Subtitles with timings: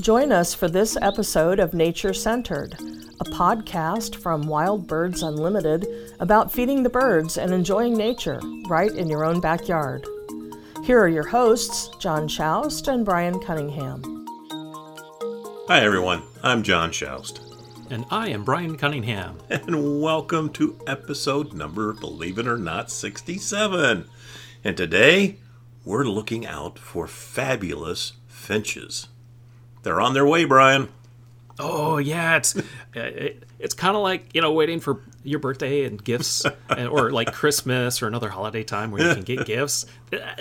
[0.00, 2.74] Join us for this episode of Nature Centered,
[3.20, 5.86] a podcast from Wild Birds Unlimited
[6.20, 10.06] about feeding the birds and enjoying nature right in your own backyard.
[10.84, 14.24] Here are your hosts, John Schaust and Brian Cunningham.
[15.66, 16.22] Hi, everyone.
[16.42, 17.40] I'm John Schaust.
[17.90, 19.38] And I am Brian Cunningham.
[19.50, 24.08] And welcome to episode number, believe it or not, 67.
[24.62, 25.38] And today,
[25.84, 29.08] we're looking out for fabulous finches.
[29.82, 30.88] They're on their way, Brian.
[31.58, 32.56] Oh yeah, it's
[32.94, 36.46] it, it's kind of like you know waiting for your birthday and gifts,
[36.78, 39.86] or like Christmas or another holiday time where you can get gifts.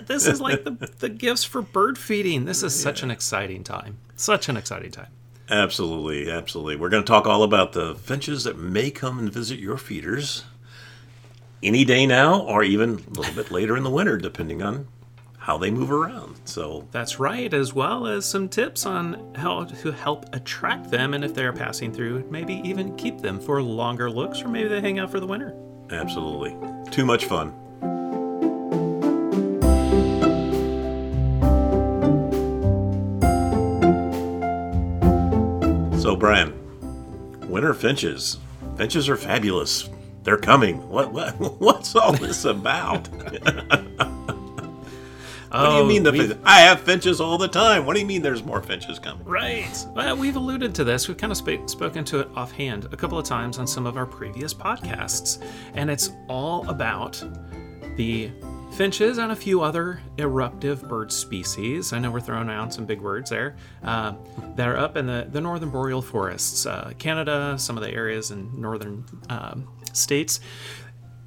[0.02, 2.46] This is like the, the gifts for bird feeding.
[2.46, 3.98] This is such an exciting time.
[4.16, 5.12] Such an exciting time.
[5.50, 6.76] Absolutely, absolutely.
[6.76, 10.46] We're going to talk all about the finches that may come and visit your feeders
[11.64, 14.88] any day now, or even a little bit later in the winter, depending on
[15.50, 16.40] how they move around.
[16.46, 21.26] So that's right, as well as some tips on how to help attract them, and
[21.26, 25.00] if they're passing through, maybe even keep them for longer looks, or maybe they hang
[25.00, 25.56] out for the winter.
[25.90, 26.56] Absolutely,
[26.92, 27.52] too much fun.
[36.00, 36.54] So, Brian,
[37.50, 38.38] winter finches.
[38.78, 39.90] Finches are fabulous.
[40.22, 40.88] They're coming.
[40.90, 43.10] What what what's all this about?
[45.50, 46.38] What do you mean the finches?
[46.44, 47.86] I have finches all the time.
[47.86, 49.26] What do you mean there's more finches coming?
[49.26, 49.86] Right.
[49.96, 51.08] Well, we've alluded to this.
[51.08, 53.98] We've kind of sp- spoken to it offhand a couple of times on some of
[53.98, 55.44] our previous podcasts.
[55.74, 57.24] And it's all about
[57.96, 58.32] the
[58.74, 61.94] finches and a few other eruptive bird species.
[61.94, 64.14] I know we're throwing out some big words there uh,
[64.56, 68.32] that are up in the, the northern boreal forests, uh, Canada, some of the areas
[68.32, 70.40] in northern um, states.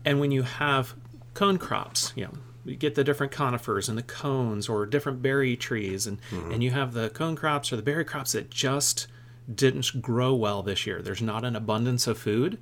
[0.04, 0.94] And when you have
[1.34, 2.32] cone crops, you know,
[2.64, 6.52] you get the different conifers and the cones or different berry trees and mm-hmm.
[6.52, 9.06] and you have the cone crops or the berry crops that just
[9.52, 11.02] didn't grow well this year.
[11.02, 12.58] There's not an abundance of food.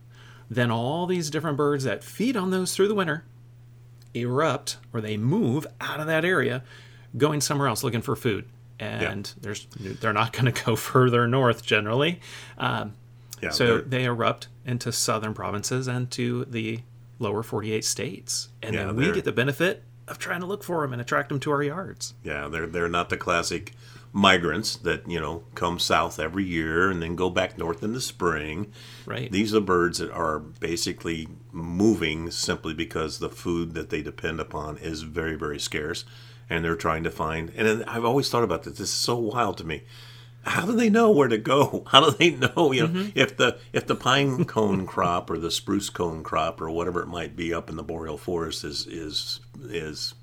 [0.49, 3.25] Then all these different birds that feed on those through the winter
[4.15, 6.65] erupt or they move out of that area
[7.17, 8.47] going somewhere else looking for food.
[8.79, 9.41] And yeah.
[9.43, 12.21] there's they're not going to go further north generally.
[12.57, 12.95] Um,
[13.43, 13.83] yeah, so they're...
[13.83, 16.81] they erupt into southern provinces and to the
[17.19, 18.49] lower 48 states.
[18.63, 21.29] And yeah, then we get the benefit of trying to look for them and attract
[21.29, 22.15] them to our yards.
[22.23, 23.73] Yeah, they're they're not the classic
[24.13, 28.01] migrants that you know come south every year and then go back north in the
[28.01, 28.73] spring.
[29.07, 29.31] Right.
[29.31, 34.79] These are birds that are basically moving simply because the food that they depend upon
[34.79, 36.05] is very very scarce,
[36.49, 37.53] and they're trying to find.
[37.57, 38.79] And I've always thought about this.
[38.79, 39.85] This is so wild to me
[40.43, 41.85] how do they know where to go?
[41.89, 43.11] How do they know, you know, mm-hmm.
[43.15, 47.09] if the if the pine cone crop or the spruce cone crop or whatever it
[47.09, 50.15] might be up in the boreal forest is is is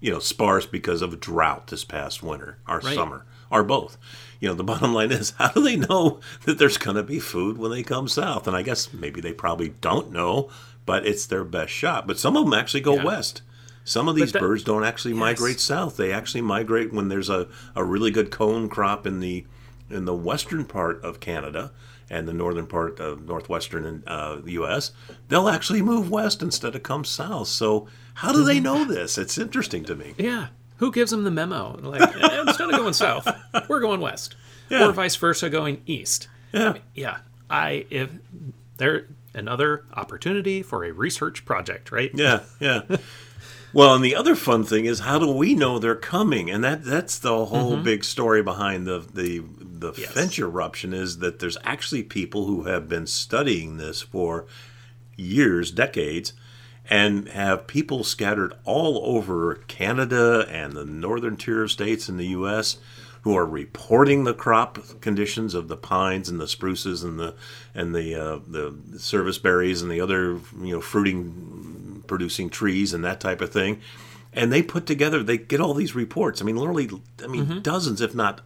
[0.00, 2.94] you know sparse because of drought this past winter or right.
[2.94, 3.98] summer or both.
[4.40, 7.20] You know, the bottom line is how do they know that there's going to be
[7.20, 8.46] food when they come south?
[8.46, 10.50] And I guess maybe they probably don't know,
[10.84, 12.06] but it's their best shot.
[12.06, 13.04] But some of them actually go yeah.
[13.04, 13.42] west.
[13.84, 15.20] Some of these that, birds don't actually yes.
[15.20, 15.96] migrate south.
[15.96, 19.44] They actually migrate when there's a, a really good cone crop in the
[19.90, 21.72] in the western part of Canada
[22.08, 24.92] and the northern part of northwestern uh, the U.S.,
[25.28, 27.48] they'll actually move west instead of come south.
[27.48, 29.18] So how do they know this?
[29.18, 30.14] It's interesting to me.
[30.16, 30.48] Yeah.
[30.78, 31.78] Who gives them the memo?
[31.82, 33.28] Like eh, instead of going south,
[33.68, 34.36] we're going west,
[34.68, 34.86] yeah.
[34.86, 36.28] or vice versa, going east.
[36.52, 36.68] Yeah.
[36.68, 37.18] I mean, yeah.
[37.48, 38.10] I if
[38.76, 42.10] there another opportunity for a research project, right?
[42.14, 42.42] Yeah.
[42.60, 42.82] Yeah.
[43.72, 46.50] Well, and the other fun thing is how do we know they're coming?
[46.50, 47.82] And that that's the whole mm-hmm.
[47.82, 50.10] big story behind the the the yes.
[50.10, 54.46] finch eruption is that there's actually people who have been studying this for
[55.16, 56.32] years, decades,
[56.88, 62.28] and have people scattered all over Canada and the northern tier of states in the
[62.28, 62.78] U.S.
[63.22, 67.34] who are reporting the crop conditions of the pines and the spruces and the
[67.74, 71.55] and the uh, the service berries and the other you know fruiting
[72.06, 73.80] producing trees and that type of thing.
[74.32, 76.42] And they put together, they get all these reports.
[76.42, 76.90] I mean, literally,
[77.22, 77.60] I mean, mm-hmm.
[77.60, 78.42] dozens, if not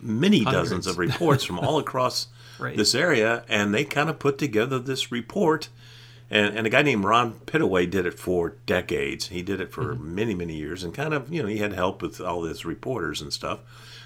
[0.00, 0.70] many Hundreds.
[0.70, 2.28] dozens of reports from all across
[2.58, 2.76] right.
[2.76, 5.68] this area, and they kind of put together this report.
[6.30, 9.28] And, and a guy named Ron Pittaway did it for decades.
[9.28, 10.14] He did it for mm-hmm.
[10.14, 13.20] many, many years, and kind of, you know, he had help with all his reporters
[13.20, 13.60] and stuff.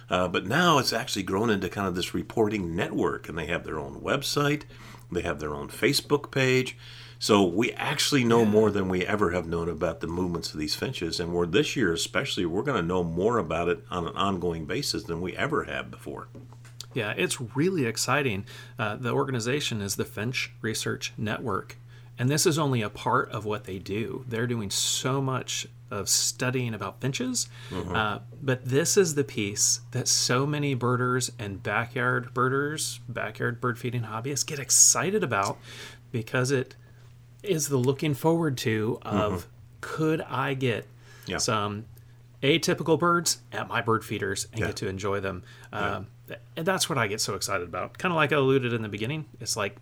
[0.08, 3.64] Uh, but now it's actually grown into kind of this reporting network, and they have
[3.64, 4.62] their own website,
[5.10, 6.76] they have their own Facebook page,
[7.22, 8.48] so we actually know yeah.
[8.48, 11.76] more than we ever have known about the movements of these finches, and we're this
[11.76, 15.36] year especially we're going to know more about it on an ongoing basis than we
[15.36, 16.26] ever have before.
[16.94, 18.44] Yeah, it's really exciting.
[18.76, 21.76] Uh, the organization is the Finch Research Network,
[22.18, 24.24] And this is only a part of what they do.
[24.26, 27.48] They're doing so much of studying about finches.
[27.70, 27.94] Mm-hmm.
[27.94, 33.78] Uh, but this is the piece that so many birders and backyard birders, backyard bird
[33.78, 35.58] feeding hobbyists get excited about
[36.10, 36.74] because it
[37.42, 39.48] is the looking forward to of mm-hmm.
[39.80, 40.86] could I get
[41.26, 41.38] yeah.
[41.38, 41.86] some
[42.42, 44.66] atypical birds at my bird feeders and yeah.
[44.68, 45.44] get to enjoy them.
[45.72, 46.36] Um, yeah.
[46.56, 47.98] And that's what I get so excited about.
[47.98, 49.26] Kind of like I alluded in the beginning.
[49.40, 49.76] It's like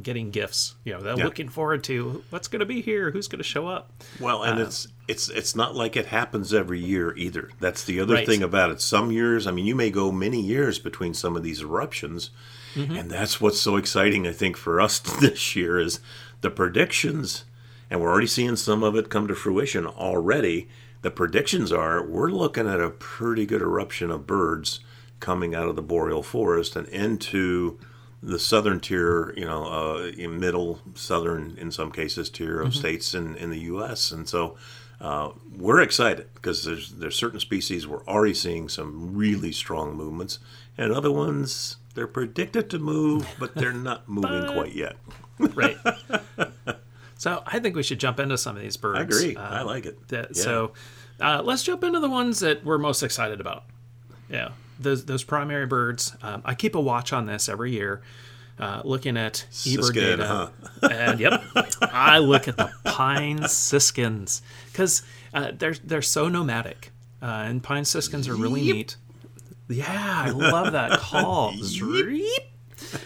[0.00, 0.74] getting gifts.
[0.84, 1.24] You know, they're yeah.
[1.24, 3.90] looking forward to what's going to be here, who's going to show up.
[4.20, 7.50] Well, and um, it's it's it's not like it happens every year either.
[7.60, 8.26] That's the other right.
[8.26, 8.80] thing about it.
[8.80, 12.30] Some years, I mean, you may go many years between some of these eruptions,
[12.74, 12.94] mm-hmm.
[12.94, 14.26] and that's what's so exciting.
[14.26, 16.00] I think for us this year is
[16.42, 17.44] the predictions,
[17.90, 20.68] and we're already seeing some of it come to fruition already.
[21.00, 24.80] The predictions are we're looking at a pretty good eruption of birds
[25.18, 27.78] coming out of the boreal forest and into
[28.22, 32.78] the southern tier, you know, uh, middle southern in some cases tier of mm-hmm.
[32.78, 34.12] states in, in the U.S.
[34.12, 34.56] And so
[35.00, 40.38] uh, we're excited because there's there's certain species we're already seeing some really strong movements,
[40.78, 44.96] and other ones they're predicted to move, but they're not moving quite yet.
[45.54, 45.76] right.
[47.18, 48.98] So I think we should jump into some of these birds.
[48.98, 49.36] I agree.
[49.36, 50.08] Uh, I like it.
[50.08, 50.42] That, yeah.
[50.42, 50.72] So
[51.20, 53.64] uh, let's jump into the ones that we're most excited about.
[54.28, 54.50] Yeah
[54.82, 56.14] those those primary birds.
[56.22, 58.02] Um, I keep a watch on this every year,
[58.58, 60.26] uh, looking at eBird data.
[60.26, 60.88] Huh?
[60.90, 61.42] and yep,
[61.82, 65.02] I look at the pine siskins because
[65.32, 66.90] uh, they're they're so nomadic,
[67.20, 68.76] uh, and pine siskins are really yep.
[68.76, 68.96] neat.
[69.68, 69.86] Yeah,
[70.26, 71.54] I love that call.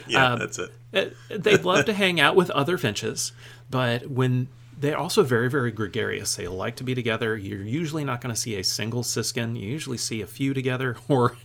[0.08, 0.72] yeah, um, that's it.
[0.96, 1.16] It.
[1.28, 3.32] They love to hang out with other finches,
[3.70, 4.48] but when
[4.78, 6.36] they're also very, very gregarious.
[6.36, 7.36] They like to be together.
[7.36, 9.56] You're usually not going to see a single siskin.
[9.56, 11.36] You usually see a few together or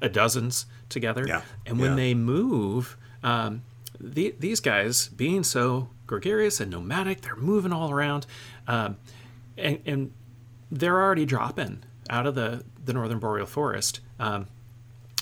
[0.00, 1.24] a dozens together.
[1.26, 1.42] Yeah.
[1.64, 1.96] And when yeah.
[1.96, 3.62] they move, um,
[3.98, 8.26] the, these guys, being so gregarious and nomadic, they're moving all around,
[8.68, 8.98] um,
[9.56, 10.12] and, and,
[10.68, 14.48] they're already dropping out of the, the northern boreal forest um,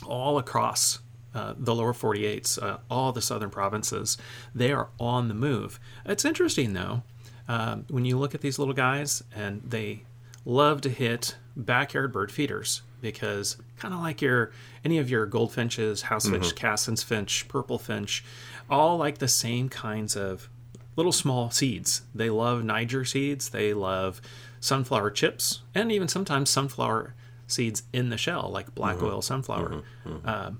[0.07, 1.01] all across
[1.35, 4.17] uh, the lower 48s, uh, all the southern provinces.
[4.55, 5.81] They are on the move.
[6.07, 7.03] It's interesting, though,
[7.49, 10.05] um, when you look at these little guys, and they
[10.45, 14.51] love to hit backyard bird feeders because kind of like your
[14.85, 16.57] any of your goldfinches, house finch, mm-hmm.
[16.57, 18.25] Cassin's finch, purple finch,
[18.71, 20.49] all like the same kinds of
[20.97, 22.03] little small seeds.
[22.15, 23.51] They love Niger seeds.
[23.51, 24.21] They love
[24.61, 27.15] sunflower chips, and even sometimes sunflower
[27.47, 29.07] seeds in the shell, like black mm-hmm.
[29.07, 29.69] oil sunflower.
[29.69, 30.09] Mm-hmm.
[30.11, 30.29] mm-hmm.
[30.29, 30.59] Um,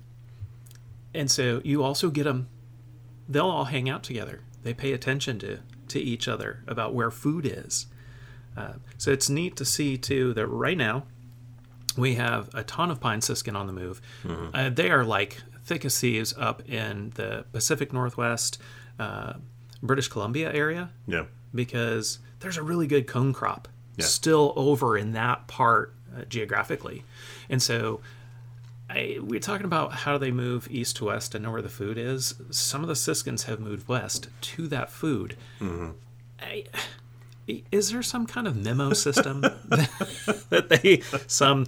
[1.15, 2.49] and so you also get them.
[3.27, 4.41] They'll all hang out together.
[4.63, 7.87] They pay attention to to each other about where food is.
[8.57, 11.03] Uh, so it's neat to see too that right now
[11.97, 14.01] we have a ton of pine siskin on the move.
[14.23, 14.49] Mm-hmm.
[14.53, 18.59] Uh, they are like thick as thieves up in the Pacific Northwest,
[18.99, 19.33] uh,
[19.81, 20.89] British Columbia area.
[21.07, 24.05] Yeah, because there's a really good cone crop yeah.
[24.05, 27.03] still over in that part uh, geographically,
[27.49, 28.01] and so
[28.89, 31.97] I, we're talking about how they move east to west and know where the food
[31.97, 32.35] is.
[32.51, 35.37] Some of the Siskins have moved west to that food.
[35.59, 35.91] Mm-hmm.
[36.39, 36.65] I,
[37.71, 39.41] is there some kind of memo system
[40.49, 41.65] that they some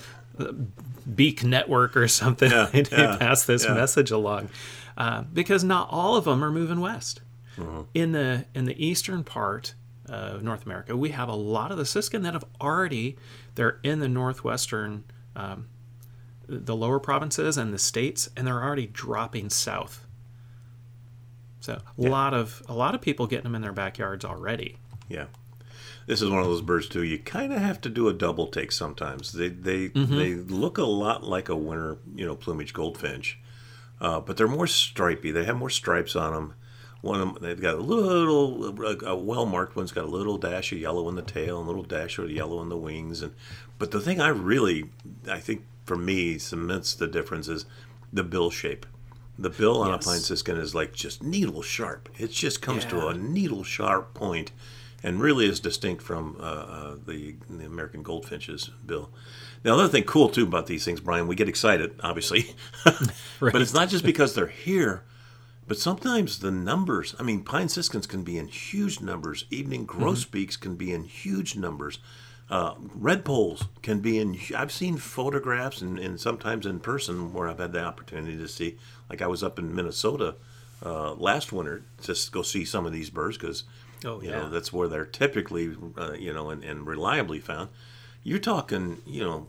[1.16, 3.74] beak network or something yeah, they yeah, pass this yeah.
[3.74, 4.50] message along?
[4.98, 7.22] Uh, because not all of them are moving west.
[7.58, 7.82] Mm-hmm.
[7.96, 9.74] In the in the eastern part
[10.08, 13.18] of North America, we have a lot of the Siskin that have already
[13.56, 15.04] they're in the northwestern.
[15.36, 15.68] Um,
[16.48, 20.06] the lower provinces and the states, and they're already dropping south.
[21.60, 22.10] So a yeah.
[22.10, 24.78] lot of a lot of people getting them in their backyards already.
[25.10, 25.26] Yeah,
[26.06, 27.04] this is one of those birds too.
[27.04, 29.34] You kind of have to do a double take sometimes.
[29.34, 30.18] They they mm-hmm.
[30.18, 33.40] they look a lot like a winter you know plumage goldfinch,
[34.00, 35.32] uh, but they're more stripy.
[35.32, 36.54] They have more stripes on them.
[37.02, 40.38] One of them, they've got a little, a, a well marked one's got a little
[40.38, 43.22] dash of yellow in the tail and a little dash of yellow in the wings.
[43.22, 43.36] And
[43.78, 44.90] but the thing I really,
[45.30, 47.66] I think for me cements the difference is
[48.14, 48.86] the bill shape.
[49.40, 50.06] The bill on yes.
[50.06, 52.10] a pine siskin is like just needle sharp.
[52.18, 52.90] It just comes yeah.
[52.92, 54.52] to a needle sharp point,
[55.04, 59.12] and really is distinct from uh, uh, the, the American goldfinch's bill.
[59.64, 63.00] Now, another thing cool too about these things, Brian, we get excited, obviously, right.
[63.54, 65.04] but it's not just because they're here,
[65.68, 67.14] but sometimes the numbers.
[67.20, 69.46] I mean, pine siskins can be in huge numbers.
[69.52, 70.64] Evening grosbeaks mm-hmm.
[70.64, 72.00] can be in huge numbers.
[72.50, 74.40] Uh, redpolls can be in.
[74.56, 78.78] I've seen photographs and, and sometimes in person where I've had the opportunity to see.
[79.10, 80.36] Like I was up in Minnesota
[80.86, 83.64] uh, last winter just to go see some of these birds because
[84.06, 84.40] oh, you yeah.
[84.40, 87.70] know that's where they're typically uh, you know and, and reliably found.
[88.24, 89.48] You're talking you know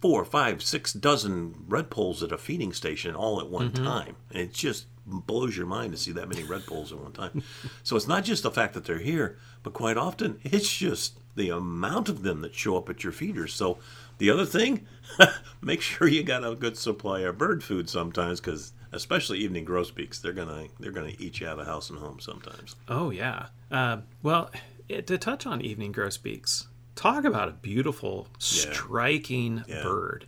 [0.00, 3.84] four, five, six dozen redpolls at a feeding station all at one mm-hmm.
[3.84, 4.16] time.
[4.30, 7.42] And it's just blows your mind to see that many redpolls at one time.
[7.82, 11.50] so it's not just the fact that they're here, but quite often it's just the
[11.50, 13.52] amount of them that show up at your feeders.
[13.52, 13.78] So
[14.18, 14.86] the other thing,
[15.62, 20.20] make sure you got a good supply of bird food sometimes, because especially evening grosbeaks,
[20.20, 22.76] they're gonna they're gonna eat you out of house and home sometimes.
[22.88, 23.46] Oh yeah.
[23.70, 24.50] Uh, well,
[24.88, 29.82] it, to touch on evening grosbeaks, talk about a beautiful, striking Yeah.
[29.82, 30.26] bird,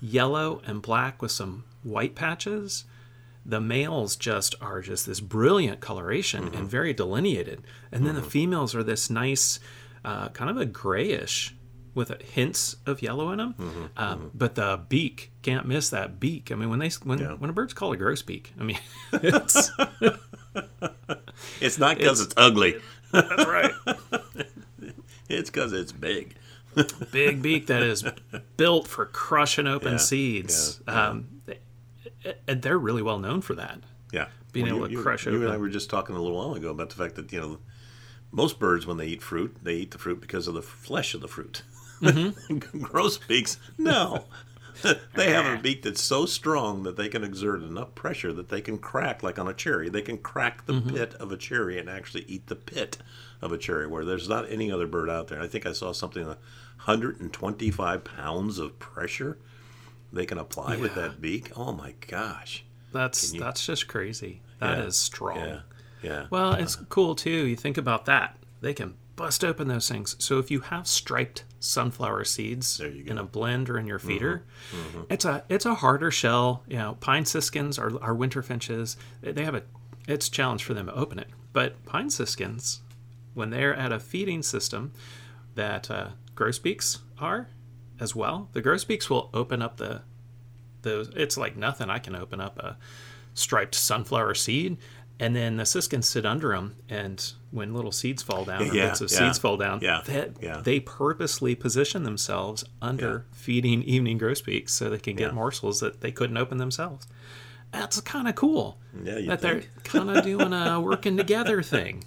[0.00, 2.84] yellow and black with some white patches.
[3.46, 6.56] The males just are just this brilliant coloration Mm-hmm.
[6.58, 9.58] and very delineated, and then the females are this nice,
[10.04, 11.54] uh, kind of a grayish
[11.94, 13.54] with hints of yellow in them.
[13.58, 13.84] Mm-hmm.
[13.96, 16.52] Um, but the beak can't miss that beak.
[16.52, 17.32] I mean, when they when Yeah.
[17.32, 18.78] when a bird's called a grosbeak, I mean,
[19.14, 19.70] it's
[21.60, 22.76] It's not because it's, ugly;
[23.12, 23.72] that's right.
[25.28, 26.34] it's because it's big.
[27.10, 28.04] big beak that is
[28.56, 30.80] built for crushing open Yeah, seeds.
[30.86, 31.08] yeah, yeah.
[31.08, 31.39] Um, they-
[32.46, 33.80] and they're really well known for that.
[34.12, 36.36] Yeah, Being able you, to you- crush You and I were just talking a little
[36.36, 37.58] while ago about the fact that you know
[38.32, 41.20] most birds when they eat fruit, they eat the fruit because of the flesh of
[41.20, 41.62] the fruit.
[42.00, 42.58] Mm-hmm.
[42.82, 44.24] Grosbeaks, no.
[45.14, 48.60] they have a beak that's so strong that they can exert enough pressure that they
[48.62, 49.88] can crack, like on a cherry.
[49.90, 50.94] They can crack the Mm-hmm.
[50.96, 52.96] pit of a cherry and actually eat the pit
[53.42, 55.40] of a cherry, where there's not any other bird out there.
[55.42, 56.38] I think I saw something like
[56.86, 59.38] 125 pounds of pressure
[60.12, 61.52] they can apply with that beak.
[61.56, 62.64] Oh my gosh!
[62.92, 64.42] That's you- that's just crazy.
[64.58, 65.38] That is Yeah, strong.
[65.38, 65.60] Yeah,
[66.02, 66.26] yeah.
[66.30, 67.30] Well, it's cool too.
[67.46, 68.36] You think about that.
[68.60, 70.16] They can bust open those things.
[70.18, 73.00] So if you have striped sunflower seeds There you go.
[73.02, 73.10] Mm-hmm.
[73.12, 74.44] in a blend or in your feeder,
[75.10, 76.62] it's a it's a harder shell.
[76.68, 78.96] You know, pine siskins are, are winter finches.
[79.22, 79.62] They they have a
[80.08, 81.28] it's a challenge for them to open it.
[81.52, 82.80] But pine siskins,
[83.34, 84.92] when they're at a feeding system
[85.54, 87.48] that uh, grosbeaks are
[88.00, 90.02] as well, the grosbeaks will open up the
[90.82, 91.10] those.
[91.14, 91.90] It's like nothing.
[91.90, 92.76] I can open up a
[93.34, 94.78] striped sunflower seed,
[95.18, 96.76] and then the siskins sit under them.
[96.88, 100.00] And when little seeds fall down, or Yeah, bits of yeah, seeds fall down, yeah,
[100.06, 100.62] that, yeah.
[100.64, 106.10] they purposely position themselves under feeding evening grosbeaks so they can get morsels that they
[106.12, 107.06] couldn't open themselves.
[107.72, 108.78] That's kind of cool.
[109.04, 112.04] Yeah, you that they're kind of doing a working together thing.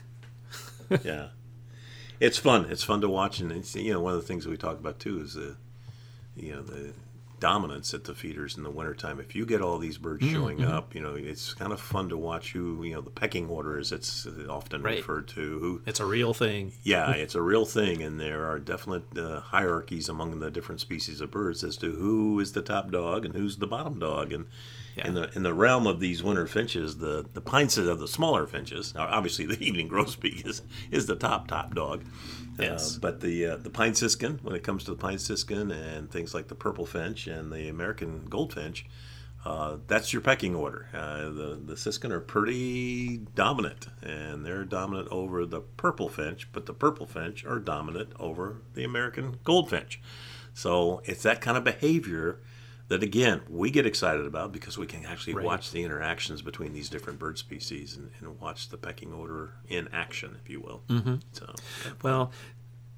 [1.03, 1.27] yeah,
[2.19, 2.65] it's fun.
[2.69, 4.77] It's fun to watch, and it's, you know one of the things that we talk
[4.79, 5.55] about too is the,
[6.35, 6.93] you know, the
[7.39, 9.19] dominance at the feeders in the wintertime.
[9.19, 12.07] If you get all these birds Mm-hmm, showing up, you know, it's kind of fun
[12.09, 14.97] to watch who, you know, the pecking order as it's often Right.
[14.99, 15.59] referred to.
[15.59, 16.71] Who, It's a real thing.
[16.83, 21.19] yeah, it's a real thing, and there are definite uh, hierarchies among the different species
[21.19, 24.31] of birds as to who is the top dog and who's the bottom dog.
[24.31, 24.45] And
[24.95, 28.07] in the in the realm of these winter finches, the the pine sit of the
[28.07, 28.93] smaller finches.
[28.93, 32.03] Now, obviously, the evening grosbeak is is the top top dog.
[32.59, 32.95] Yes.
[32.95, 36.11] Uh, but the uh, the pine siskin, when it comes to the pine siskin and
[36.11, 38.85] things like the purple finch and the American goldfinch,
[39.45, 40.87] uh, that's your pecking order.
[40.93, 46.65] Uh, the the siskin are pretty dominant, and they're dominant over the purple finch, but
[46.65, 49.99] the purple finch are dominant over the American goldfinch.
[50.53, 52.39] So it's that kind of behavior
[52.89, 55.45] that again we get excited about because we can actually Right.
[55.45, 59.87] watch the interactions between these different bird species and, and watch the pecking order in
[59.93, 60.83] action, if you will.
[60.89, 61.15] Mm-hmm.
[61.31, 61.53] So
[62.01, 62.31] Well,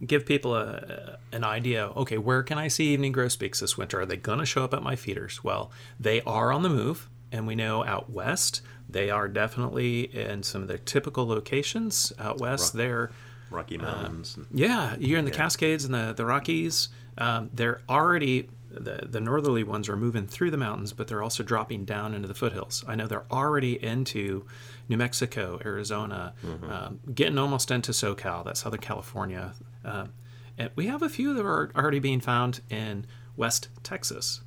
[0.05, 1.87] give people a, an idea.
[1.95, 4.01] Okay, where can I see evening grosbeaks this winter?
[4.01, 5.43] Are they going to show up at my feeders?
[5.43, 10.43] Well, they are on the move, and we know out west they are definitely in
[10.43, 12.73] some of their typical locations out west.
[12.73, 13.09] They're
[13.49, 14.35] Rocky Mountains.
[14.37, 16.89] and, yeah, you're in the Cascades and the the Rockies.
[17.17, 18.49] Um, they're already
[18.79, 22.27] the the northerly ones are moving through the mountains, but they're also dropping down into
[22.27, 22.83] the foothills.
[22.87, 24.45] I know they're already into
[24.89, 26.33] New Mexico, Arizona,
[26.69, 29.53] um, getting almost into SoCal, that's Southern California.
[29.83, 30.13] Um,
[30.57, 33.05] and we have a few that are already being found in
[33.35, 34.41] West Texas.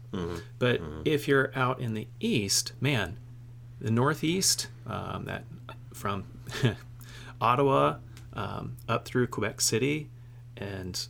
[0.59, 3.19] But if you're out in the east, man,
[3.81, 5.45] the northeast, um, that
[5.93, 6.25] from
[7.41, 7.97] Ottawa
[8.33, 10.09] um, up through Quebec City
[10.57, 11.09] and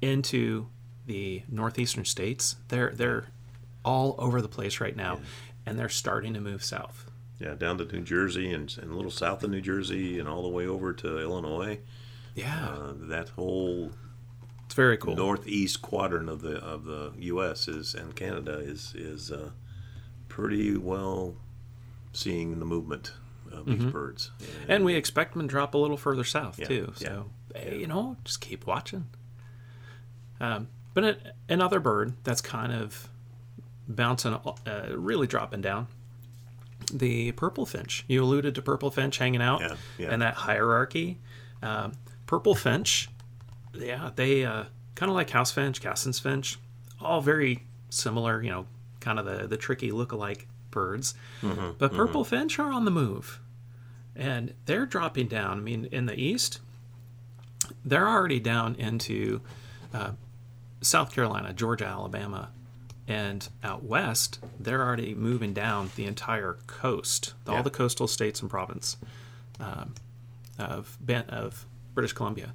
[0.00, 0.68] into
[1.08, 3.26] the northeastern states, they're they're
[3.84, 5.18] all over the place right now,
[5.66, 7.10] and they're starting to move south.
[7.40, 10.42] yeah, down to New Jersey and, and a little south of New Jersey and all
[10.42, 11.78] the way over to Illinois.
[12.34, 13.90] Yeah, Uh, that whole
[14.66, 15.16] it's very cool.
[15.16, 17.66] northeast quadrant of the of the U.S.
[17.68, 19.50] is and Canada is is uh,
[20.28, 21.34] pretty well
[22.12, 23.12] seeing the movement
[23.50, 24.30] of these birds.
[24.68, 26.92] and we expect them to drop a little further south Yeah, too.
[26.98, 29.06] yeah, So eh, you know, just keep watching.
[30.40, 30.68] Um,
[31.00, 33.08] but it, another bird that's kind of
[33.86, 35.86] bouncing, uh, really dropping down.
[36.92, 38.04] The purple finch.
[38.08, 40.08] You alluded to purple finch hanging out Yeah, yeah.
[40.10, 41.18] and that hierarchy.
[41.62, 41.92] Um,
[42.26, 43.08] purple finch,
[43.74, 44.64] yeah, they uh,
[44.96, 46.58] kind of like house finch, Cassin's finch,
[47.00, 48.42] all very similar.
[48.42, 48.66] You know,
[48.98, 51.14] kind of the the tricky look-alike birds.
[51.78, 53.40] but purple finch are on the move.
[54.16, 55.58] And they're dropping down.
[55.58, 56.58] I mean, in the east,
[57.84, 59.40] they're already down into
[59.94, 60.10] uh,
[60.80, 62.50] South Carolina, Georgia, Alabama,
[63.06, 67.62] and out west, they're already moving down the entire coast, all Yeah.
[67.62, 68.96] the coastal states and province
[69.58, 69.94] um,
[70.58, 72.52] of Ben- of British Columbia.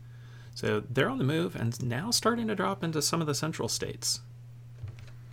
[0.56, 3.68] So they're on the move and now starting to drop into some of the central
[3.68, 4.22] states.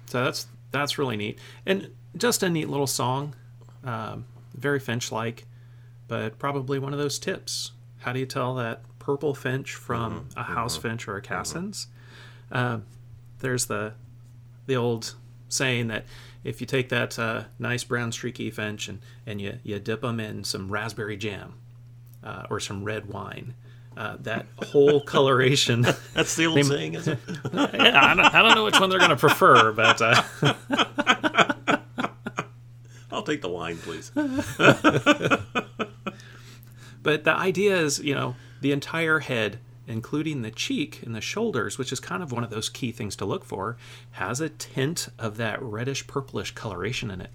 [0.06, 3.35] So that's that's really neat and just a neat little song,
[3.85, 5.47] um, very finch-like,
[6.09, 7.73] but probably one of those tips.
[7.99, 11.87] How do you tell that purple finch from a house finch or a Cassins?
[12.50, 12.85] Um,
[13.40, 13.95] there's the
[14.66, 15.14] the old
[15.49, 16.04] saying that
[16.45, 20.21] if you take that uh, nice brown streaky finch and, and you, you dip them
[20.21, 21.54] in some raspberry jam
[22.25, 23.54] uh, or some red wine,
[23.97, 25.83] uh, that whole coloration.
[26.14, 27.19] That's the old saying, is it?
[27.52, 30.23] yeah, I, don't, I don't know which one they're going to prefer, but uh,
[33.11, 34.11] I'll take the wine, please.
[37.02, 39.59] but the idea is, you know, the entire head,
[39.90, 43.16] including the cheek and the shoulders, which is kind of one of those key things
[43.16, 43.76] to look for,
[44.12, 47.30] has a tint of that reddish purplish coloration in it.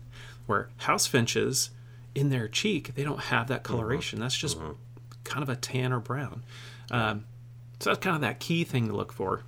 [0.46, 1.72] Where house finches,
[2.16, 4.20] in their cheek, they don't have that coloration.
[4.20, 4.58] That's just
[5.26, 6.44] kind of a tan or brown.
[6.90, 7.26] Um,
[7.80, 9.44] so that's kind of that key thing to look for.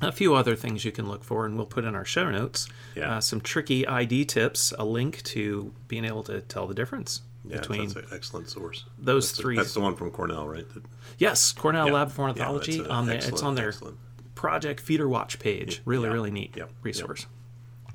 [0.00, 2.68] A few other things you can look for, and we'll put in our show notes.
[2.96, 3.16] Yeah.
[3.16, 7.58] Uh, some tricky ID tips, a link to being able to tell the difference Yeah,
[7.58, 8.84] between that's an excellent source.
[8.98, 9.56] those That's the- three.
[9.56, 10.68] that's the one from Cornell, right?
[10.74, 10.84] That-
[11.18, 11.92] Yes, Cornell Yeah.
[11.92, 13.98] Lab of Yeah, Ornithology a on the it's on their excellent.
[14.34, 15.80] Project Feeder Watch page.
[15.84, 16.12] Really, Yeah.
[16.14, 17.26] really neat resource.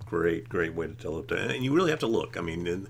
[0.06, 2.88] great great way to tell it and you really have to look i mean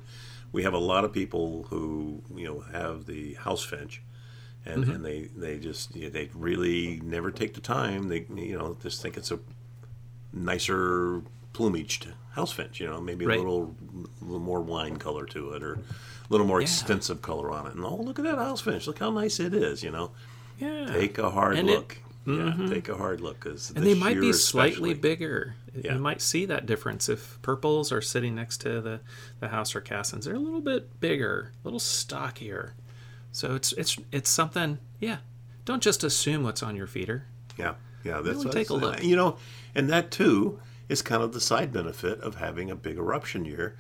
[0.53, 4.01] we have a lot of people who you know have the house finch
[4.65, 4.91] and, Mm-hmm.
[4.93, 8.77] and they they just you know, they really never take the time they you know
[8.81, 9.39] just think it's a
[10.31, 11.21] nicer
[11.53, 13.37] plumaged house finch you know maybe Right.
[13.39, 13.75] a little
[14.21, 15.79] little more wine color to it or a
[16.29, 16.65] little more Yeah.
[16.65, 19.53] extensive color on it and oh look at that house finch look how nice it
[19.53, 20.11] is you know
[20.59, 20.91] Yeah.
[20.91, 22.69] take a hard And it- look yeah mm-hmm.
[22.69, 25.55] take a hard look because and they might be slightly bigger.
[25.73, 25.93] Yeah.
[25.93, 28.99] You might see that difference if purples are sitting next to the,
[29.39, 30.25] the house or cassins.
[30.25, 32.73] They're a little bit bigger, a little stockier.
[33.31, 34.79] So it's it's it's something.
[34.99, 35.17] Yeah,
[35.65, 37.25] don't just assume what's on your feeder.
[37.57, 38.19] Yeah, yeah.
[38.21, 39.01] That's Really take a look.
[39.03, 39.37] You know,
[39.73, 40.59] and that too
[40.89, 43.77] is kind of the side benefit of having a big eruption year.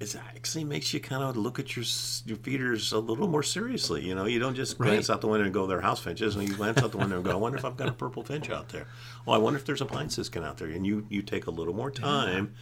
[0.00, 1.84] It actually makes you kind of look at your
[2.24, 4.06] your feeders a little more seriously.
[4.06, 5.14] You know, you don't just glance Right.
[5.14, 7.16] out the window and go, "There are house finches," and you glance out the window
[7.16, 8.86] and go, "I wonder if I've got a purple finch out there."
[9.26, 11.50] Well, I wonder if there's a pine siskin out there, and you you take a
[11.50, 12.54] little more time.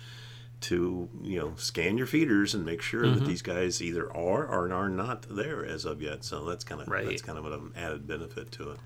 [0.63, 3.19] To you know, scan your feeders and make sure Mm-hmm.
[3.19, 6.25] that these guys either are or are not there as of yet.
[6.25, 7.05] So that's kind of Right.
[7.07, 8.79] that's kind of an added benefit to it.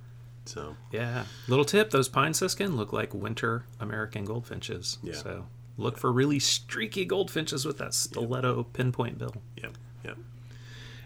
[0.47, 1.25] So Yeah.
[1.49, 4.99] Little tip: those pine siskin look like winter American goldfinches.
[5.03, 5.15] Yeah.
[5.15, 9.35] So look for really streaky goldfinches with that stiletto pinpoint bill.
[9.57, 9.73] Yep,
[10.05, 10.19] yep.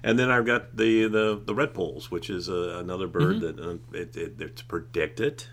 [0.02, 3.76] And then I've got the the, the redpolls, which is uh, another bird that uh,
[3.96, 5.44] it, it, it's predicted.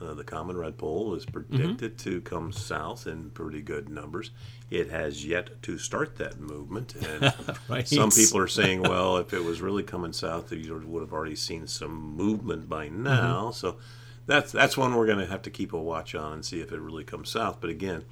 [0.00, 4.30] Uh, the common redpoll is predicted to come south in pretty good numbers.
[4.70, 7.34] It has yet to start that movement, and
[7.68, 7.88] Right.
[7.88, 11.34] some people are saying, well, if it was really coming south, you would have already
[11.36, 13.50] seen some movement by now.
[13.50, 13.76] So
[14.26, 16.70] that's that's one we're going to have to keep a watch on and see if
[16.70, 17.58] it really comes south.
[17.60, 18.04] But again,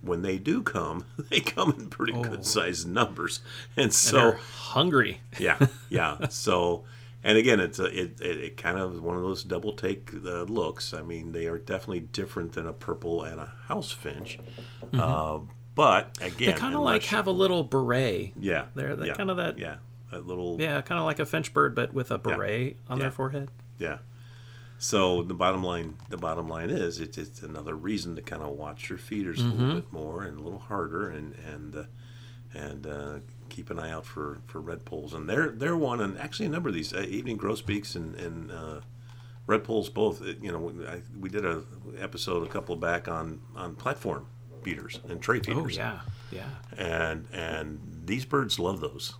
[0.00, 3.40] when they do come, they come in pretty good sized numbers,
[3.76, 5.20] and so They're hungry.
[5.38, 5.58] yeah,
[5.90, 6.28] yeah.
[6.28, 6.84] So,
[7.22, 10.44] and again, it's a, it, it, it kind of one of those double take uh,
[10.44, 10.94] looks.
[10.94, 14.38] I mean, they are definitely different than a purple and a house finch.
[14.94, 15.40] Uh,
[15.76, 16.44] but again, Mm-hmm.
[16.46, 18.32] They kind of like have a little beret.
[18.40, 19.76] yeah, they're- they're yeah, kinda that- yeah,
[20.10, 23.02] that little Yeah, kind of like a finch bird, but with a beret on Yeah.
[23.02, 23.50] their forehead.
[23.78, 23.98] Yeah.
[24.78, 28.50] So the bottom line, the bottom line is, it's, it's another reason to kind of
[28.50, 29.58] watch your feeders a Mm-hmm.
[29.60, 31.82] little bit more and a little harder, and and uh,
[32.54, 35.14] and uh, keep an eye out for, for redpolls.
[35.14, 38.50] And they're they're one, and actually a number of these uh, evening grosbeaks and and
[38.50, 38.80] uh,
[39.48, 40.20] redpolls both.
[40.22, 41.62] uh, You know, we- I, we did a
[41.98, 44.26] episode a couple back on on platform
[44.66, 45.78] feeders and tray feeders.
[45.78, 46.00] Oh yeah,
[46.32, 46.48] yeah.
[46.76, 49.14] and and these birds love those.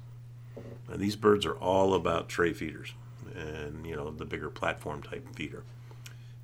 [0.89, 2.95] And these birds are all about tray feeders,
[3.33, 5.63] and you know the bigger platform type feeder.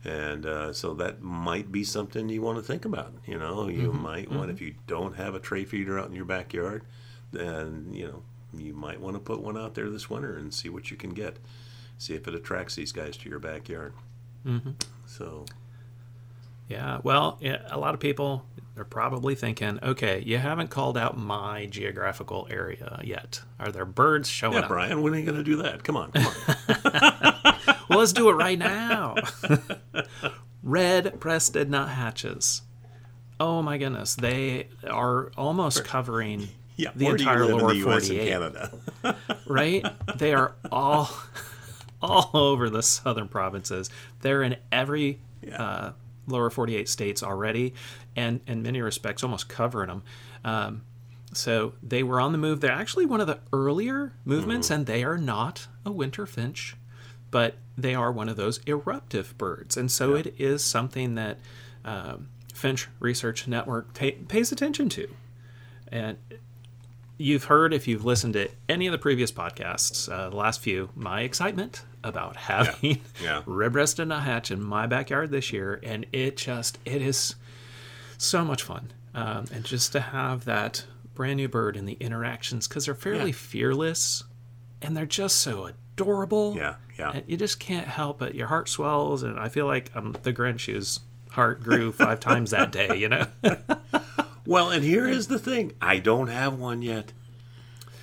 [0.05, 3.13] And uh, so that might be something you want to think about.
[3.27, 6.25] You know, you might want if you don't have a tray feeder out in your
[6.25, 6.85] backyard,
[7.33, 8.23] then you know
[8.57, 11.11] you might want to put one out there this winter and see what you can
[11.11, 11.39] get.
[11.99, 13.95] See if it attracts these guys to your backyard.
[14.47, 14.71] Mm-hmm.
[15.07, 15.45] So
[16.73, 18.47] Yeah, well, a lot of people
[18.79, 23.43] are probably thinking, okay, you haven't called out my geographical area yet.
[23.61, 24.69] Are there birds showing yeah, up?
[24.69, 25.85] Brian, when are you going to do that?
[25.85, 27.55] Come on, come on.
[27.89, 29.17] Well, let's do it right now.
[30.63, 32.63] Red breasted nuthatches.
[33.39, 37.77] Oh my goodness, they are almost covering Yeah, the where do you entire lower the
[37.81, 38.09] U.S.
[38.09, 38.33] 48.
[38.33, 39.17] and Canada?
[39.47, 39.85] right?
[40.17, 41.11] They are all
[42.01, 43.91] all over the southern provinces.
[44.23, 45.19] They're in every
[45.55, 45.93] uh,
[46.27, 47.75] lower 48 states already,
[48.17, 50.03] and in many respects, almost covering them.
[50.45, 50.83] Um,
[51.33, 52.61] so they were on the move.
[52.61, 56.77] They're actually one of the earlier movements, and they are not a winter finch,
[57.31, 59.77] but they are one of those eruptive birds.
[59.77, 61.39] And so it is something that
[61.85, 65.09] um, Finch Research Network ta pays attention to.
[65.89, 66.19] And
[67.17, 70.91] you've heard if you've listened to any of the previous podcasts, uh, the last few,
[70.95, 73.43] my excitement about having Yeah.
[73.47, 77.35] red-breasted nuthatch in my backyard this year, and it just it is
[78.19, 80.85] so much fun, um, and just to have that
[81.15, 83.37] brand new bird and the interactions because they're fairly Yeah.
[83.37, 84.25] fearless,
[84.81, 86.55] and they're just so adorable.
[86.57, 87.13] Yeah, yeah.
[87.15, 88.35] And you just can't help it.
[88.35, 92.51] Your heart swells, and I feel like um, the Grinch whose heart grew five times
[92.53, 92.97] that day.
[92.97, 93.27] You know.
[94.45, 97.13] Well, and here is the thing: I don't have one yet.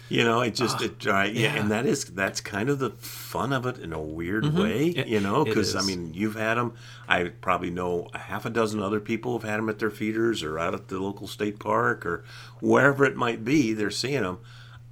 [0.10, 1.56] You know, it just it uh, yeah, yeah.
[1.56, 4.88] and that is that's kind of the fun of it in a weird way.
[4.88, 6.74] It- you know, because I mean, you've had them.
[7.08, 10.42] I probably know a half a dozen other people have had them at their feeders
[10.44, 12.24] or out at the local state park or
[12.60, 13.74] wherever it might be.
[13.74, 14.40] They're seeing them.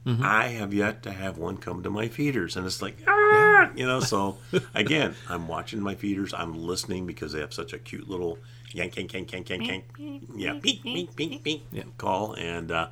[0.06, 0.23] Mm-hmm.
[0.23, 3.86] I have yet to have one come to my feeders, and it's like, ah, you
[3.86, 3.99] know.
[3.99, 4.38] So
[4.75, 6.34] again, I'm watching my feeders.
[6.34, 8.38] I'm listening because they have such a cute little
[8.71, 12.88] yank, yank, yank, yank, yank, yank, yeah, beep, beep, beep, beep call, and uh,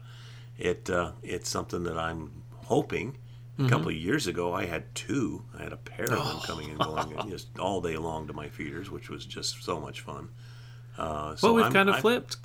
[0.58, 2.32] it uh, it's something that I'm
[2.66, 3.18] hoping.
[3.58, 5.42] A couple of years ago, I had two.
[5.58, 8.50] I had a pair of them coming and going just all day long to my
[8.50, 10.28] feeders, which was just so much fun.
[10.98, 12.36] Uh, so well, we've I'm- kind of I'm- flipped.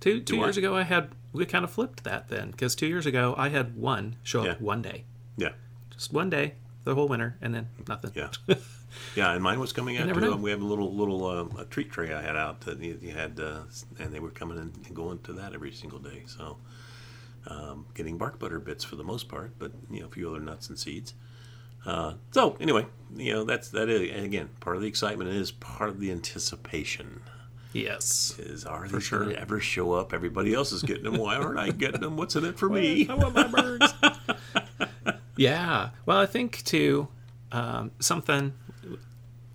[0.00, 0.60] Two two years I?
[0.60, 3.76] ago, I had we kind of flipped that then because two years ago I had
[3.76, 4.54] one show up Yeah.
[4.64, 5.04] one day,
[5.36, 5.50] Yeah,
[5.90, 8.12] just one day the whole winter, and then nothing.
[8.14, 8.28] Yeah,
[9.16, 10.36] yeah, and mine was coming out too.
[10.36, 13.12] We have a little little um, a treat tray I had out that you, you
[13.12, 13.62] had, uh,
[13.98, 16.22] and they were coming and going to that every single day.
[16.26, 16.58] So,
[17.46, 20.40] um, getting bark butter bits for the most part, but you know a few other
[20.40, 21.14] nuts and seeds.
[21.84, 25.90] Uh, so anyway, you know that's that is again part of the excitement is part
[25.90, 27.20] of the anticipation.
[27.72, 28.34] Yes.
[28.38, 29.24] Is are they sure.
[29.24, 30.12] going ever show up?
[30.14, 31.18] Everybody else is getting them.
[31.18, 32.16] Why aren't I getting them?
[32.16, 33.06] What's in it for me?
[33.08, 33.92] I want my birds.
[35.36, 35.90] yeah.
[36.06, 37.08] Well, I think too,
[37.52, 38.54] um, something.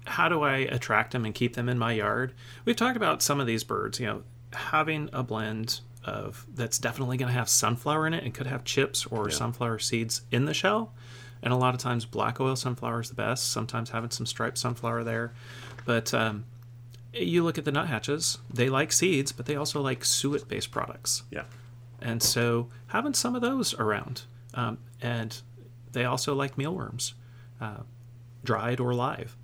[0.05, 2.33] How do I attract them and keep them in my yard?
[2.65, 3.99] We've talked about some of these birds.
[3.99, 4.23] You know,
[4.53, 8.63] having a blend of that's definitely going to have sunflower in it and could have
[8.63, 10.93] chips or sunflower seeds in the shell.
[11.43, 13.51] And a lot of times, black oil sunflower is the best.
[13.51, 15.33] Sometimes having some striped sunflower there,
[15.85, 16.45] but um,
[17.13, 21.45] you look at the nuthatches; they like seeds, but they also like suet-based products Yeah,
[22.01, 25.41] and so having some of those around um, and
[25.91, 27.13] they also like mealworms
[27.59, 27.81] uh,
[28.43, 29.37] dried or live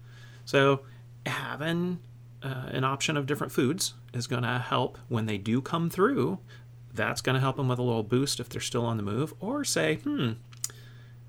[0.45, 0.81] so
[1.25, 1.99] having
[2.43, 6.39] uh, an option of different foods is going to help when they do come through
[6.93, 9.34] that's going to help them with a little boost if they're still on the move
[9.39, 10.32] or say hmm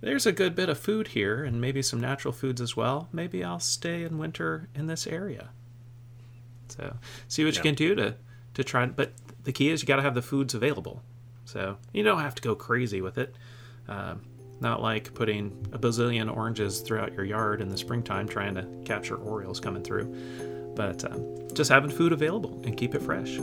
[0.01, 3.42] there's a good bit of food here and maybe some natural foods as well maybe
[3.42, 5.49] i'll stay in winter in this area
[6.68, 8.14] so see what you can do to
[8.59, 8.87] to try.
[8.87, 9.12] But
[9.44, 11.03] the key is you got to have the foods available.
[11.44, 13.35] So you don't have to go crazy with it.
[13.88, 14.21] Um,
[14.61, 19.16] not like putting a bazillion oranges throughout your yard in the springtime trying to capture
[19.16, 20.14] orioles coming through.
[20.78, 23.36] But um, just having food available and keep it fresh.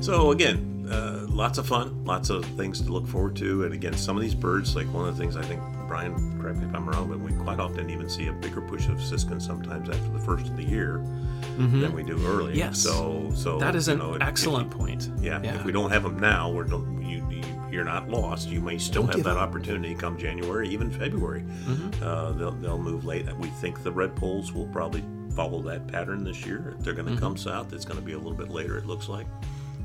[0.00, 3.94] So again, uh, lots of fun, lots of things to look forward to, and again,
[3.94, 6.74] some of these birds, like one of the things I think Brian, correct me if
[6.74, 10.08] I'm wrong, but we quite often even see a bigger push of siskins sometimes after
[10.10, 10.98] the first of the year
[11.56, 12.50] than we do early.
[12.52, 12.58] Mm-hmm.
[12.58, 12.78] Yes.
[12.78, 15.10] So, so That is an know, excellent If, point.
[15.20, 17.01] yeah, If we don't have them now, we're don't,
[17.72, 18.48] you're not lost.
[18.48, 19.48] You may still Don't have that up.
[19.48, 21.40] opportunity come January, even February.
[21.42, 22.04] Mm-hmm.
[22.04, 23.26] Uh, they'll they'll move late.
[23.38, 25.02] We think the redpolls will probably
[25.34, 26.74] follow that pattern this year.
[26.78, 27.48] If they're going to come Mm-hmm.
[27.48, 28.76] south, it's going to be a little bit later.
[28.76, 29.26] It looks like.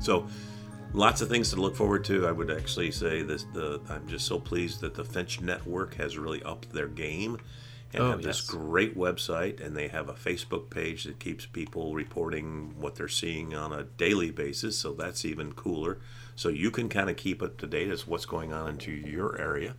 [0.00, 0.28] So,
[0.92, 2.26] lots of things to look forward to.
[2.26, 6.18] I would actually say this: the I'm just so pleased that the Finch Network has
[6.18, 7.38] really upped their game
[7.94, 8.46] and Oh, have this yes.
[8.50, 13.54] great website, and they have a Facebook page that keeps people reporting what they're seeing
[13.54, 14.76] on a daily basis.
[14.78, 15.98] So that's even cooler.
[16.36, 19.38] So you can kind of keep up to date as what's going on into your
[19.40, 19.74] area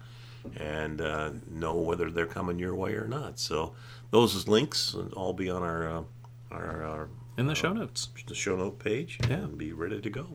[0.57, 3.37] and uh, know whether they're coming your way or not.
[3.39, 3.73] So
[4.11, 6.03] those links will all be on our uh,
[6.51, 8.09] our, our In the show notes.
[8.27, 9.35] the show note page Yeah.
[9.35, 10.29] and be ready to go.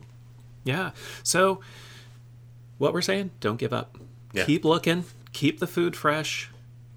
[0.63, 0.91] Yeah.
[1.23, 1.59] So
[2.77, 3.97] what we're saying, don't give up.
[4.33, 4.45] Yeah.
[4.45, 6.49] Keep looking, keep the food fresh,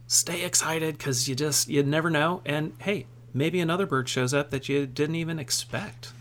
[0.08, 2.42] stay excited because you just you never know.
[2.44, 6.12] And hey, maybe another bird shows up that you didn't even expect.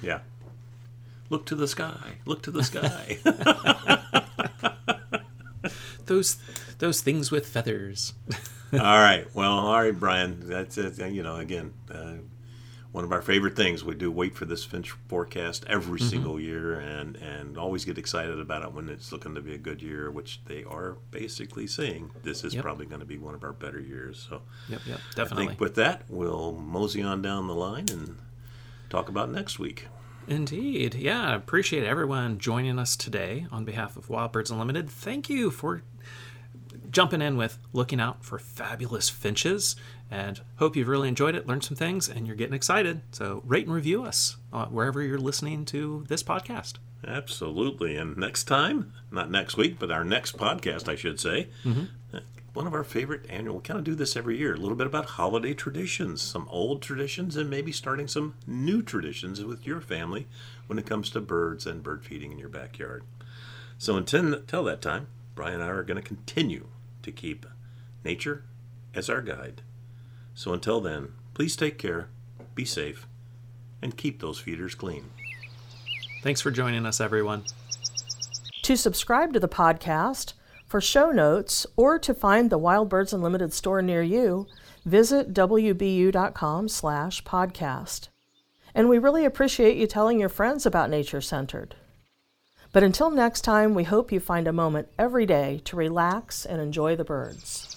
[0.00, 0.20] Yeah.
[1.30, 2.18] Look to the sky.
[2.24, 3.18] Look to the sky.
[6.06, 6.36] Those
[6.78, 8.14] those things with feathers.
[8.72, 9.26] all right.
[9.34, 10.40] Well, all right, Brian.
[10.48, 10.98] That's it.
[10.98, 12.14] You know, again, uh,
[12.94, 13.82] one of our favorite things.
[13.82, 16.08] We do wait for this finch forecast every mm-hmm.
[16.08, 19.58] single year, and and always get excited about it when it's looking to be a
[19.58, 22.62] good year, which they are basically saying this is yep.
[22.62, 24.24] probably going to be one of our better years.
[24.30, 25.44] So, yep, yep, definitely.
[25.44, 28.16] I think with that, we'll mosey on down the line and
[28.90, 29.88] talk about next week.
[30.28, 30.94] Indeed.
[30.94, 34.88] Yeah, appreciate everyone joining us today on behalf of Wild Birds Unlimited.
[34.88, 35.82] Thank you for
[36.92, 39.74] jumping in with looking out for fabulous finches
[40.14, 43.00] and hope you've really enjoyed it, learned some things, and you're getting excited.
[43.10, 46.74] So rate and review us uh, wherever you're listening to this podcast.
[47.06, 47.96] Absolutely.
[47.96, 51.84] And next time, not next week, but our next podcast, I should say, mm-hmm.
[52.12, 52.20] Uh,
[52.52, 54.86] one of our favorite annual, we kind of do this every year, a little bit
[54.86, 60.28] about holiday traditions, some old traditions, and maybe starting some new traditions with your family
[60.68, 63.02] when it comes to birds and bird feeding in your backyard.
[63.76, 66.68] So until, until that time, Brian and I are going to continue
[67.02, 67.44] to keep
[68.04, 68.44] nature
[68.94, 69.62] as our guide.
[70.34, 72.08] So until then, please take care,
[72.54, 73.06] be safe,
[73.80, 75.10] and keep those feeders clean.
[76.22, 77.44] Thanks for joining us, everyone.
[78.62, 80.32] To subscribe to the podcast,
[80.66, 84.46] for show notes, or to find the Wild Birds Unlimited store near you,
[84.84, 88.08] visit wbu.com slash podcast.
[88.74, 91.76] And we really appreciate you telling your friends about Nature Centered.
[92.72, 96.60] But until next time, we hope you find a moment every day to relax and
[96.60, 97.73] enjoy the birds.